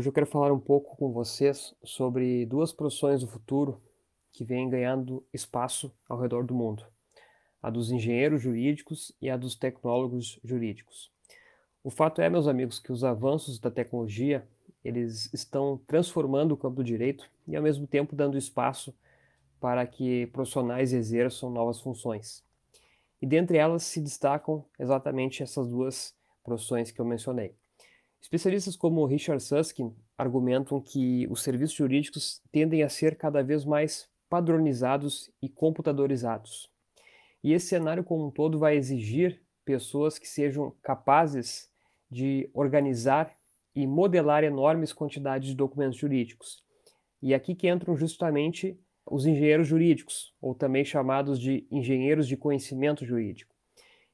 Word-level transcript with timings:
Hoje 0.00 0.08
eu 0.08 0.14
quero 0.14 0.24
falar 0.24 0.50
um 0.50 0.58
pouco 0.58 0.96
com 0.96 1.12
vocês 1.12 1.74
sobre 1.84 2.46
duas 2.46 2.72
profissões 2.72 3.20
do 3.20 3.26
futuro 3.26 3.78
que 4.32 4.46
vêm 4.46 4.66
ganhando 4.66 5.22
espaço 5.30 5.92
ao 6.08 6.18
redor 6.18 6.42
do 6.42 6.54
mundo: 6.54 6.86
a 7.62 7.68
dos 7.68 7.90
engenheiros 7.90 8.40
jurídicos 8.40 9.12
e 9.20 9.28
a 9.28 9.36
dos 9.36 9.54
tecnólogos 9.54 10.40
jurídicos. 10.42 11.12
O 11.84 11.90
fato 11.90 12.22
é, 12.22 12.30
meus 12.30 12.48
amigos, 12.48 12.78
que 12.78 12.90
os 12.90 13.04
avanços 13.04 13.58
da 13.58 13.70
tecnologia 13.70 14.48
eles 14.82 15.30
estão 15.34 15.78
transformando 15.86 16.52
o 16.52 16.56
campo 16.56 16.76
do 16.76 16.84
direito 16.84 17.30
e 17.46 17.54
ao 17.54 17.62
mesmo 17.62 17.86
tempo 17.86 18.16
dando 18.16 18.38
espaço 18.38 18.94
para 19.60 19.86
que 19.86 20.28
profissionais 20.28 20.94
exerçam 20.94 21.50
novas 21.50 21.78
funções. 21.78 22.42
E 23.20 23.26
dentre 23.26 23.58
elas 23.58 23.82
se 23.82 24.00
destacam 24.00 24.64
exatamente 24.78 25.42
essas 25.42 25.68
duas 25.68 26.14
profissões 26.42 26.90
que 26.90 27.02
eu 27.02 27.04
mencionei. 27.04 27.54
Especialistas 28.20 28.76
como 28.76 29.06
Richard 29.06 29.42
Susskind 29.42 29.92
argumentam 30.16 30.80
que 30.80 31.26
os 31.30 31.42
serviços 31.42 31.76
jurídicos 31.76 32.42
tendem 32.52 32.82
a 32.82 32.88
ser 32.88 33.16
cada 33.16 33.42
vez 33.42 33.64
mais 33.64 34.08
padronizados 34.28 35.30
e 35.42 35.48
computadorizados. 35.48 36.70
E 37.42 37.52
esse 37.52 37.68
cenário 37.68 38.04
como 38.04 38.26
um 38.26 38.30
todo 38.30 38.58
vai 38.58 38.76
exigir 38.76 39.42
pessoas 39.64 40.18
que 40.18 40.28
sejam 40.28 40.74
capazes 40.82 41.70
de 42.10 42.50
organizar 42.52 43.34
e 43.74 43.86
modelar 43.86 44.44
enormes 44.44 44.92
quantidades 44.92 45.48
de 45.48 45.54
documentos 45.54 45.98
jurídicos. 45.98 46.62
E 47.22 47.32
aqui 47.34 47.54
que 47.54 47.68
entram 47.68 47.96
justamente 47.96 48.78
os 49.06 49.26
engenheiros 49.26 49.66
jurídicos, 49.66 50.34
ou 50.40 50.54
também 50.54 50.84
chamados 50.84 51.40
de 51.40 51.66
engenheiros 51.70 52.28
de 52.28 52.36
conhecimento 52.36 53.04
jurídico. 53.04 53.54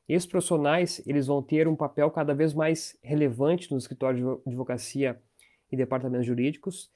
Esses 0.09 0.27
profissionais 0.27 1.03
eles 1.07 1.27
vão 1.27 1.43
ter 1.43 1.67
um 1.67 1.75
papel 1.75 2.11
cada 2.11 2.35
vez 2.35 2.55
mais 2.55 2.97
relevante 3.03 3.71
no 3.73 3.79
escritório 3.79 4.41
de 4.45 4.51
advocacia 4.51 5.21
e 5.71 5.77
departamentos 5.77 6.27
jurídicos, 6.27 6.91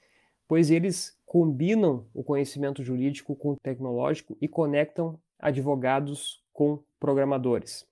pois 0.47 0.71
eles 0.71 1.17
combinam 1.25 2.05
o 2.13 2.23
conhecimento 2.23 2.83
jurídico 2.83 3.35
com 3.35 3.51
o 3.51 3.57
tecnológico 3.57 4.37
e 4.41 4.47
conectam 4.47 5.19
advogados 5.39 6.43
com 6.53 6.81
programadores. 6.99 7.85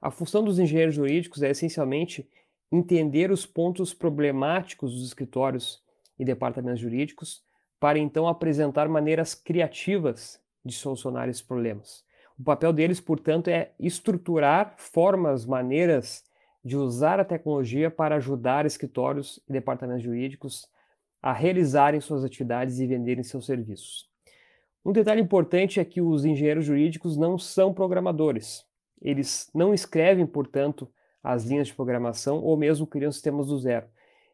A 0.00 0.10
função 0.10 0.44
dos 0.44 0.58
engenheiros 0.58 0.94
jurídicos 0.94 1.42
é 1.42 1.50
essencialmente 1.50 2.28
entender 2.70 3.30
os 3.30 3.46
pontos 3.46 3.94
problemáticos 3.94 4.92
dos 4.92 5.06
escritórios 5.06 5.82
e 6.18 6.24
departamentos 6.24 6.80
jurídicos 6.80 7.44
para 7.78 7.98
então 7.98 8.26
apresentar 8.26 8.88
maneiras 8.88 9.34
criativas 9.34 10.40
de 10.64 10.74
solucionar 10.74 11.28
esses 11.28 11.42
problemas. 11.42 12.04
O 12.38 12.44
papel 12.44 12.72
deles, 12.72 13.00
portanto, 13.00 13.48
é 13.48 13.72
estruturar 13.80 14.74
formas, 14.76 15.46
maneiras 15.46 16.22
de 16.64 16.76
usar 16.76 17.18
a 17.18 17.24
tecnologia 17.24 17.90
para 17.90 18.16
ajudar 18.16 18.66
escritórios 18.66 19.40
e 19.48 19.52
departamentos 19.52 20.02
jurídicos 20.02 20.68
a 21.22 21.32
realizarem 21.32 22.00
suas 22.00 22.24
atividades 22.24 22.78
e 22.78 22.86
venderem 22.86 23.24
seus 23.24 23.46
serviços. 23.46 24.08
Um 24.84 24.92
detalhe 24.92 25.20
importante 25.20 25.80
é 25.80 25.84
que 25.84 26.00
os 26.00 26.24
engenheiros 26.24 26.64
jurídicos 26.64 27.16
não 27.16 27.38
são 27.38 27.72
programadores. 27.72 28.64
Eles 29.00 29.50
não 29.54 29.74
escrevem, 29.74 30.26
portanto, 30.26 30.88
as 31.22 31.44
linhas 31.44 31.68
de 31.68 31.74
programação 31.74 32.38
ou 32.38 32.56
mesmo 32.56 32.86
criam 32.86 33.10
sistemas 33.10 33.48
do 33.48 33.58
zero. 33.58 33.86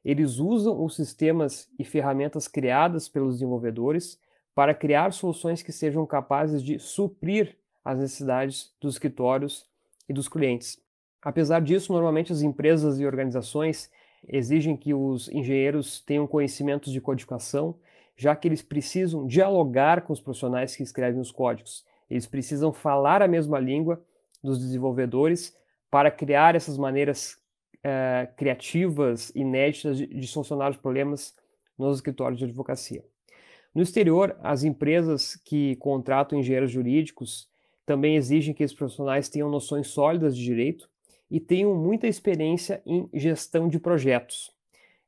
Eles 0.05 0.39
usam 0.39 0.85
os 0.85 0.97
sistemas 0.97 1.69
e 1.79 1.85
ferramentas 1.85 2.49
criadas 2.49 3.09
pelos 3.09 3.37
desenvolvedores 3.37 4.19
para 4.55 4.75
criar 4.75 5.13
soluções 5.13 5.63
que 5.63 5.73
sejam 5.73 6.05
capazes 6.05 6.63
de 6.63 6.79
suprir 6.79 7.57
as 7.85 7.99
necessidades 7.99 8.73
dos 8.81 8.95
escritórios 8.95 9.67
e 10.09 10.13
dos 10.13 10.29
clientes. 10.29 10.79
Apesar 11.21 11.61
disso, 11.61 11.93
normalmente 11.93 12.33
as 12.33 12.43
empresas 12.43 12.99
e 12.99 13.07
organizações 13.07 13.91
exigem 14.29 14.77
que 14.77 14.95
os 14.95 15.29
engenheiros 15.29 16.01
tenham 16.01 16.27
conhecimentos 16.27 16.93
de 16.93 17.01
codificação, 17.01 17.79
já 18.17 18.35
que 18.37 18.47
eles 18.47 18.63
precisam 18.63 19.27
dialogar 19.27 20.03
com 20.03 20.13
os 20.13 20.21
profissionais 20.21 20.77
que 20.77 20.83
escrevem 20.83 21.21
os 21.21 21.31
códigos. 21.31 21.85
Eles 22.11 22.27
precisam 22.27 22.73
falar 22.73 23.23
a 23.23 23.29
mesma 23.29 23.59
língua 23.59 24.05
dos 24.43 24.59
desenvolvedores 24.59 25.57
para 25.91 26.11
criar 26.11 26.55
essas 26.55 26.77
maneiras 26.77 27.37
é, 27.83 28.29
criativas, 28.37 29.31
inéditas 29.35 29.99
de, 29.99 30.07
de 30.07 30.27
solucionar 30.27 30.71
os 30.71 30.77
problemas 30.77 31.35
nos 31.79 31.97
escritórios 31.97 32.39
de 32.39 32.45
advocacia. 32.45 33.05
No 33.75 33.83
exterior, 33.83 34.37
as 34.43 34.65
empresas 34.65 35.37
que 35.37 35.77
contratam 35.77 36.39
engenheiros 36.39 36.71
jurídicos 36.71 37.49
também 37.93 38.17
exigem 38.17 38.55
que 38.55 38.63
esses 38.63 38.75
profissionais 38.75 39.29
tenham 39.29 39.51
noções 39.51 39.89
sólidas 39.89 40.35
de 40.35 40.43
direito 40.43 40.89
e 41.31 41.39
tenham 41.39 41.75
muita 41.75 42.09
experiência 42.09 42.81
em 42.87 43.07
gestão 43.13 43.69
de 43.69 43.79
projetos. 43.79 44.51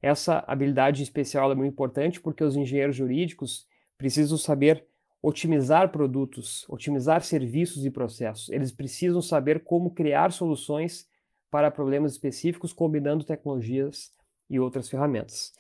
Essa 0.02 0.44
habilidade 0.46 1.02
especial 1.02 1.50
é 1.50 1.54
muito 1.54 1.72
importante 1.72 2.20
porque 2.20 2.44
os 2.44 2.56
engenheiros 2.56 2.94
jurídicos 2.94 3.66
precisam 3.96 4.36
saber 4.36 4.84
otimizar 5.22 5.90
produtos, 5.90 6.66
otimizar 6.68 7.22
serviços 7.22 7.86
e 7.86 7.90
processos. 7.90 8.50
Eles 8.50 8.70
precisam 8.70 9.22
saber 9.22 9.64
como 9.64 9.94
criar 9.94 10.30
soluções 10.30 11.08
para 11.50 11.70
problemas 11.70 12.12
específicos, 12.12 12.70
combinando 12.70 13.24
tecnologias 13.24 14.12
e 14.50 14.60
outras 14.60 14.90
ferramentas. 14.90 15.54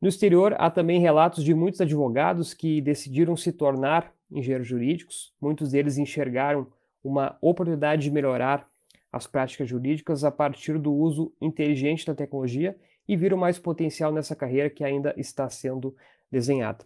No 0.00 0.08
exterior, 0.08 0.54
há 0.58 0.70
também 0.70 1.00
relatos 1.00 1.42
de 1.42 1.52
muitos 1.52 1.80
advogados 1.80 2.54
que 2.54 2.80
decidiram 2.80 3.36
se 3.36 3.52
tornar 3.52 4.12
engenheiros 4.30 4.66
jurídicos. 4.68 5.34
Muitos 5.40 5.72
deles 5.72 5.98
enxergaram 5.98 6.68
uma 7.02 7.36
oportunidade 7.40 8.02
de 8.02 8.10
melhorar 8.10 8.68
as 9.12 9.26
práticas 9.26 9.68
jurídicas 9.68 10.22
a 10.22 10.30
partir 10.30 10.78
do 10.78 10.92
uso 10.92 11.32
inteligente 11.40 12.06
da 12.06 12.14
tecnologia 12.14 12.76
e 13.08 13.16
viram 13.16 13.36
mais 13.36 13.58
potencial 13.58 14.12
nessa 14.12 14.36
carreira 14.36 14.70
que 14.70 14.84
ainda 14.84 15.14
está 15.16 15.48
sendo 15.48 15.96
desenhada. 16.30 16.84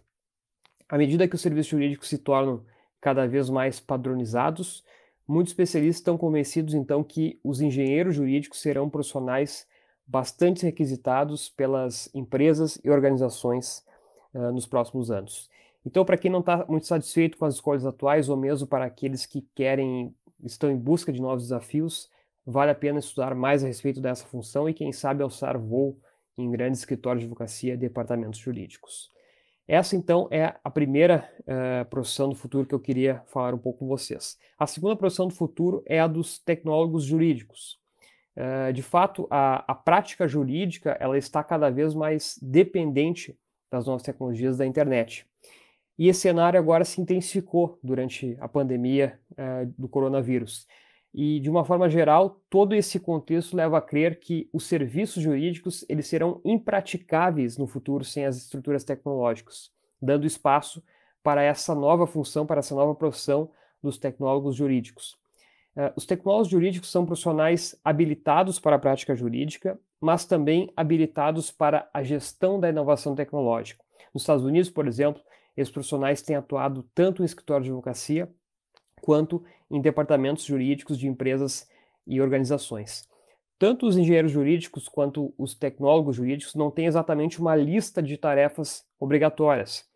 À 0.89 0.97
medida 0.97 1.27
que 1.27 1.35
os 1.35 1.41
serviços 1.41 1.69
jurídicos 1.71 2.09
se 2.09 2.17
tornam 2.17 2.65
cada 2.99 3.27
vez 3.27 3.49
mais 3.49 3.79
padronizados, 3.79 4.83
muitos 5.27 5.51
especialistas 5.51 5.99
estão 5.99 6.17
convencidos 6.17 6.73
então 6.73 7.03
que 7.03 7.39
os 7.43 7.61
engenheiros 7.61 8.15
jurídicos 8.15 8.61
serão 8.61 8.89
profissionais 8.89 9.67
bastante 10.05 10.63
requisitados 10.63 11.49
pelas 11.49 12.09
empresas 12.13 12.79
e 12.83 12.89
organizações 12.89 13.83
uh, 14.33 14.51
nos 14.51 14.65
próximos 14.65 15.09
anos. 15.09 15.49
Então, 15.85 16.05
para 16.05 16.17
quem 16.17 16.31
não 16.31 16.39
está 16.39 16.65
muito 16.67 16.87
satisfeito 16.87 17.37
com 17.37 17.45
as 17.45 17.55
escolhas 17.55 17.85
atuais, 17.85 18.29
ou 18.29 18.37
mesmo 18.37 18.67
para 18.67 18.85
aqueles 18.85 19.25
que 19.25 19.41
querem, 19.53 20.15
estão 20.43 20.71
em 20.71 20.77
busca 20.77 21.11
de 21.11 21.21
novos 21.21 21.43
desafios, 21.43 22.09
vale 22.45 22.71
a 22.71 22.75
pena 22.75 22.99
estudar 22.99 23.35
mais 23.35 23.63
a 23.63 23.67
respeito 23.67 23.99
dessa 23.99 24.25
função 24.25 24.69
e, 24.69 24.73
quem 24.73 24.91
sabe, 24.91 25.23
alçar 25.23 25.57
voo 25.57 25.97
em 26.37 26.49
grandes 26.49 26.79
escritórios 26.79 27.21
de 27.21 27.25
advocacia 27.25 27.73
e 27.73 27.77
departamentos 27.77 28.39
jurídicos. 28.39 29.11
Essa, 29.67 29.95
então, 29.95 30.27
é 30.29 30.55
a 30.63 30.69
primeira 30.69 31.29
uh, 31.41 31.89
profissão 31.89 32.29
do 32.29 32.35
futuro 32.35 32.67
que 32.67 32.75
eu 32.75 32.79
queria 32.79 33.21
falar 33.27 33.53
um 33.53 33.57
pouco 33.57 33.79
com 33.79 33.87
vocês. 33.87 34.37
A 34.57 34.67
segunda 34.67 34.95
profissão 34.95 35.27
do 35.27 35.33
futuro 35.33 35.81
é 35.85 35.99
a 35.99 36.07
dos 36.07 36.37
tecnólogos 36.37 37.05
jurídicos. 37.05 37.79
Uh, 38.35 38.73
de 38.73 38.81
fato, 38.81 39.27
a, 39.29 39.63
a, 39.71 39.75
prática 39.75 40.27
jurídica 40.27 40.97
ela 40.99 41.17
está 41.17 41.43
cada 41.43 41.69
vez 41.69 41.93
mais 41.93 42.39
dependente 42.41 43.37
das 43.71 43.85
novas 43.85 44.01
tecnologias 44.01 44.57
da 44.57 44.65
internet. 44.65 45.27
E 45.97 46.07
esse 46.07 46.21
cenário 46.21 46.59
agora 46.59 46.83
se 46.83 46.99
intensificou 46.99 47.77
durante 47.83 48.35
a 48.39 48.47
pandemia 48.47 49.19
uh, 49.31 49.71
do 49.77 49.87
coronavírus. 49.87 50.67
E, 51.13 51.39
de 51.39 51.49
uma 51.49 51.63
forma 51.63 51.87
geral, 51.87 52.41
todo 52.49 52.73
esse 52.73 52.99
contexto 52.99 53.55
leva 53.55 53.77
a 53.77 53.81
crer 53.81 54.19
que 54.19 54.49
os 54.51 54.65
serviços 54.65 55.21
jurídicos 55.21 55.85
eles 55.87 56.07
serão 56.07 56.41
impraticáveis 56.43 57.55
no 57.55 57.67
futuro 57.67 58.03
sem 58.03 58.25
as 58.25 58.35
estruturas 58.37 58.83
tecnológicas, 58.83 59.71
dando 60.01 60.25
espaço 60.25 60.83
para 61.21 61.43
essa 61.43 61.75
nova 61.75 62.07
função, 62.07 62.47
para 62.47 62.59
essa 62.59 62.73
nova 62.73 62.95
profissão 62.95 63.51
dos 63.81 63.99
tecnólogos 63.99 64.55
jurídicos. 64.55 65.15
Uh, 65.75 65.91
os 65.95 66.05
tecnólogos 66.05 66.49
jurídicos 66.49 66.91
são 66.91 67.05
profissionais 67.05 67.79
habilitados 67.83 68.59
para 68.59 68.75
a 68.75 68.79
prática 68.79 69.15
jurídica, 69.15 69.79
mas 69.99 70.25
também 70.25 70.71
habilitados 70.75 71.51
para 71.51 71.89
a 71.93 72.03
gestão 72.03 72.59
da 72.59 72.69
inovação 72.69 73.15
tecnológica. 73.15 73.83
Nos 74.13 74.23
Estados 74.23 74.45
Unidos, 74.45 74.69
por 74.69 74.87
exemplo, 74.87 75.21
esses 75.57 75.71
profissionais 75.71 76.21
têm 76.21 76.35
atuado 76.35 76.83
tanto 76.93 77.21
em 77.21 77.25
escritório 77.25 77.63
de 77.63 77.69
advocacia 77.69 78.29
quanto 79.01 79.43
em 79.69 79.81
departamentos 79.81 80.45
jurídicos 80.45 80.97
de 80.97 81.07
empresas 81.07 81.67
e 82.05 82.21
organizações. 82.21 83.07
Tanto 83.57 83.87
os 83.87 83.97
engenheiros 83.97 84.31
jurídicos 84.31 84.87
quanto 84.87 85.33
os 85.37 85.55
tecnólogos 85.55 86.15
jurídicos 86.15 86.55
não 86.55 86.69
têm 86.69 86.85
exatamente 86.85 87.39
uma 87.39 87.55
lista 87.55 88.01
de 88.01 88.17
tarefas 88.17 88.85
obrigatórias. 88.99 89.87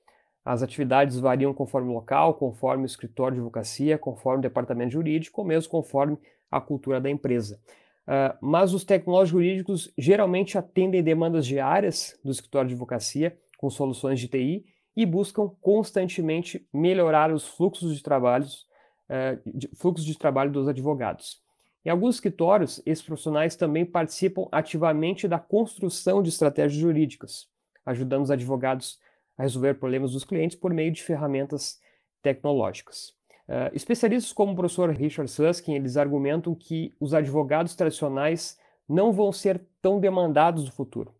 As 0.47 0.63
atividades 0.63 1.19
variam 1.19 1.53
conforme 1.53 1.89
o 1.89 1.93
local, 1.93 2.33
conforme 2.35 2.83
o 2.83 2.85
escritório 2.85 3.35
de 3.35 3.41
advocacia, 3.41 3.97
conforme 3.97 4.39
o 4.39 4.41
departamento 4.41 4.93
jurídico, 4.93 5.41
ou 5.41 5.45
mesmo 5.45 5.69
conforme 5.69 6.17
a 6.49 6.61
cultura 6.61 7.01
da 7.01 7.09
empresa. 7.09 7.59
Uh, 8.07 8.33
mas 8.39 8.73
os 8.73 8.85
tecnólogos 8.85 9.27
jurídicos 9.27 9.91
geralmente 9.97 10.57
atendem 10.57 11.03
demandas 11.03 11.45
diárias 11.45 12.17
do 12.23 12.31
escritório 12.31 12.69
de 12.69 12.75
advocacia 12.75 13.37
com 13.57 13.69
soluções 13.69 14.21
de 14.21 14.29
TI 14.29 14.65
e 14.95 15.05
buscam 15.05 15.49
constantemente 15.59 16.65
melhorar 16.73 17.29
os 17.29 17.45
fluxos 17.45 17.93
de, 17.93 18.01
trabalhos, 18.01 18.65
uh, 19.09 19.37
de, 19.45 19.67
fluxos 19.75 20.05
de 20.05 20.17
trabalho 20.17 20.49
dos 20.49 20.69
advogados. 20.69 21.41
Em 21.83 21.89
alguns 21.89 22.15
escritórios, 22.15 22.81
esses 22.85 23.03
profissionais 23.03 23.57
também 23.57 23.85
participam 23.85 24.47
ativamente 24.49 25.27
da 25.27 25.39
construção 25.39 26.23
de 26.23 26.29
estratégias 26.29 26.79
jurídicas, 26.79 27.49
ajudando 27.85 28.23
os 28.23 28.31
advogados 28.31 28.97
a 29.37 29.43
resolver 29.43 29.75
problemas 29.75 30.13
dos 30.13 30.23
clientes 30.23 30.57
por 30.57 30.73
meio 30.73 30.91
de 30.91 31.03
ferramentas 31.03 31.79
tecnológicas. 32.21 33.15
Uh, 33.47 33.71
especialistas 33.73 34.33
como 34.33 34.51
o 34.51 34.55
professor 34.55 34.89
Richard 34.89 35.31
Susskind, 35.31 35.75
eles 35.75 35.95
argumentam 35.95 36.53
que 36.53 36.93
os 36.99 37.13
advogados 37.13 37.75
tradicionais 37.75 38.57
não 38.87 39.13
vão 39.13 39.31
ser 39.31 39.61
tão 39.81 39.99
demandados 39.99 40.65
no 40.65 40.71
futuro. 40.71 41.13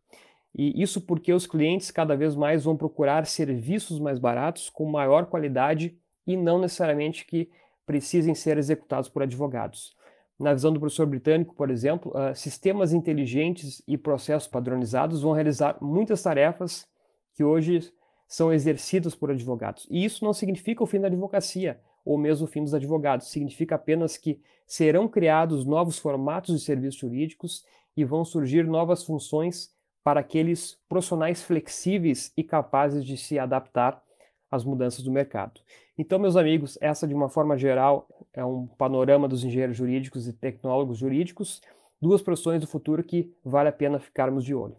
E 0.54 0.82
isso 0.82 1.00
porque 1.02 1.32
os 1.32 1.46
clientes 1.46 1.92
cada 1.92 2.16
vez 2.16 2.36
mais 2.36 2.64
vão 2.64 2.76
procurar 2.76 3.26
serviços 3.28 4.00
mais 4.00 4.18
baratos, 4.18 4.70
com 4.70 4.86
maior 4.86 5.28
qualidade 5.28 5.98
e 6.26 6.36
não 6.36 6.60
necessariamente 6.60 7.26
que 7.26 7.50
precisem 7.86 8.34
ser 8.34 8.58
executados 8.58 9.08
por 9.08 9.24
advogados. 9.24 9.96
Na 10.38 10.54
visão 10.54 10.74
do 10.74 10.80
professor 10.80 11.06
britânico, 11.06 11.56
por 11.56 11.70
exemplo, 11.70 12.12
uh, 12.12 12.36
sistemas 12.36 12.92
inteligentes 12.92 13.82
e 13.88 13.98
processos 13.98 14.48
padronizados 14.48 15.22
vão 15.22 15.32
realizar 15.32 15.78
muitas 15.82 16.22
tarefas 16.22 16.88
que 17.34 17.44
hoje 17.44 17.92
são 18.28 18.52
exercidas 18.52 19.16
por 19.16 19.32
advogados. 19.32 19.88
E 19.90 20.04
isso 20.04 20.26
não 20.26 20.34
significa 20.34 20.84
o 20.84 20.88
fim 20.88 21.00
da 21.00 21.08
advocacia 21.08 21.80
ou 22.04 22.18
mesmo 22.18 22.46
o 22.46 22.50
fim 22.50 22.64
dos 22.64 22.74
advogados. 22.74 23.28
Significa 23.28 23.76
apenas 23.76 24.18
que 24.18 24.42
serão 24.66 25.08
criados 25.08 25.66
novos 25.66 26.00
formatos 26.00 26.58
de 26.58 26.66
serviços 26.66 27.00
jurídicos 27.00 27.66
e 27.96 28.04
vão 28.04 28.24
surgir 28.24 28.66
novas 28.66 29.04
funções 29.04 29.72
para 30.04 30.22
aqueles 30.22 30.78
profissionais 30.88 31.44
flexíveis 31.44 32.32
e 32.38 32.44
capazes 32.44 33.04
de 33.04 33.18
se 33.18 33.38
adaptar 33.38 34.02
às 34.50 34.64
mudanças 34.64 35.04
do 35.04 35.12
mercado. 35.12 35.60
Então, 35.98 36.18
meus 36.18 36.38
amigos, 36.38 36.78
essa 36.80 37.06
de 37.06 37.14
uma 37.14 37.28
forma 37.28 37.58
geral 37.58 38.08
é 38.34 38.46
um 38.46 38.68
panorama 38.68 39.28
dos 39.28 39.44
engenheiros 39.44 39.76
jurídicos 39.76 40.28
e 40.28 40.34
tecnólogos 40.34 41.00
jurídicos, 41.00 41.62
duas 42.02 42.22
profissões 42.22 42.62
do 42.62 42.68
futuro 42.68 43.04
que 43.04 43.34
vale 43.44 43.68
a 43.68 43.74
pena 43.74 44.00
ficarmos 44.00 44.46
de 44.46 44.54
olho. 44.56 44.78